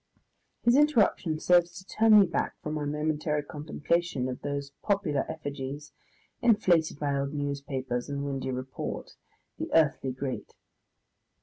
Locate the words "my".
2.73-2.85